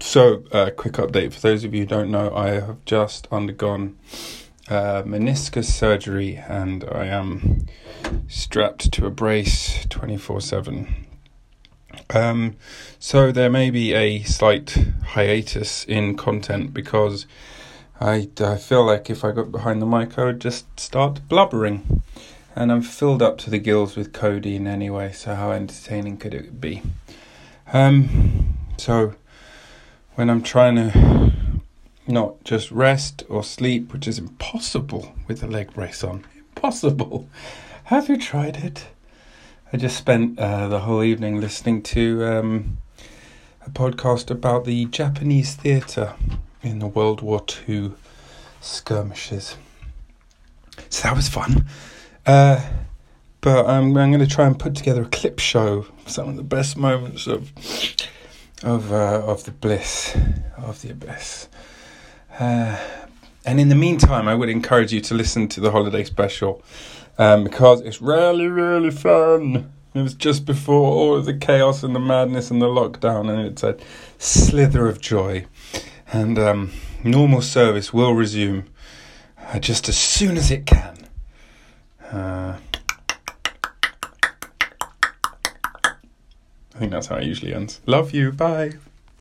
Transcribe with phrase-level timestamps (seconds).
[0.00, 3.96] So, uh, quick update for those of you who don't know, I have just undergone
[4.68, 7.66] uh, meniscus surgery and I am
[8.26, 11.06] strapped to a brace 24 7.
[12.10, 12.56] Um,
[12.98, 14.76] so, there may be a slight
[15.10, 17.26] hiatus in content because
[18.00, 22.01] I, I feel like if I got behind the mic, I would just start blubbering.
[22.54, 26.60] And I'm filled up to the gills with codeine anyway, so how entertaining could it
[26.60, 26.82] be?
[27.72, 29.14] Um, so
[30.14, 31.32] when I'm trying to
[32.06, 37.28] not just rest or sleep, which is impossible with a leg brace on, impossible.
[37.84, 38.86] Have you tried it?
[39.72, 42.78] I just spent uh, the whole evening listening to um,
[43.64, 46.14] a podcast about the Japanese theatre
[46.62, 47.92] in the World War II
[48.60, 49.56] skirmishes.
[50.90, 51.66] So that was fun.
[52.24, 52.60] Uh,
[53.40, 56.42] but I'm, I'm going to try and put together a clip show some of the
[56.42, 57.52] best moments of
[58.62, 60.16] of uh, of the bliss
[60.56, 61.48] of the abyss.
[62.38, 62.78] Uh,
[63.44, 66.62] and in the meantime, I would encourage you to listen to the holiday special
[67.18, 69.72] um, because it's really really fun.
[69.94, 73.46] It was just before all of the chaos and the madness and the lockdown, and
[73.46, 73.76] it's a
[74.18, 75.44] slither of joy.
[76.12, 78.66] And um, normal service will resume
[79.38, 80.96] uh, just as soon as it can.
[82.12, 82.58] Uh,
[86.74, 87.80] I think that's how it usually ends.
[87.86, 88.32] Love you.
[88.32, 88.72] Bye.